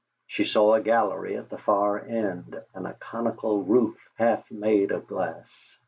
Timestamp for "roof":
3.61-3.99